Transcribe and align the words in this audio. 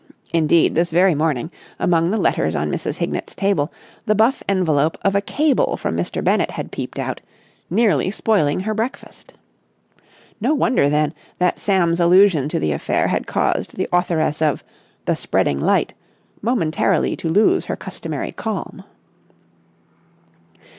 Indeed, 0.33 0.73
this 0.73 0.89
very 0.89 1.13
morning, 1.13 1.51
among 1.77 2.09
the 2.09 2.17
letters 2.17 2.55
on 2.55 2.71
Mrs. 2.71 2.97
Hignett's 2.97 3.35
table, 3.35 3.71
the 4.07 4.15
buff 4.15 4.41
envelope 4.49 4.97
of 5.03 5.13
a 5.13 5.21
cable 5.21 5.77
from 5.77 5.95
Mr. 5.95 6.23
Bennett 6.23 6.49
had 6.49 6.71
peeped 6.71 6.97
out, 6.97 7.21
nearly 7.69 8.09
spoiling 8.09 8.61
her 8.61 8.73
breakfast. 8.73 9.35
No 10.39 10.55
wonder, 10.55 10.89
then, 10.89 11.13
that 11.37 11.59
Sam's 11.59 11.99
allusion 11.99 12.49
to 12.49 12.57
the 12.57 12.71
affair 12.71 13.09
had 13.09 13.27
caused 13.27 13.75
the 13.77 13.87
authoress 13.93 14.41
of 14.41 14.63
"The 15.05 15.15
Spreading 15.15 15.59
Light" 15.59 15.93
momentarily 16.41 17.15
to 17.17 17.29
lose 17.29 17.65
her 17.65 17.75
customary 17.75 18.31
calm. 18.31 18.83